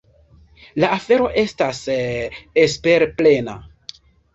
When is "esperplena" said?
2.67-3.61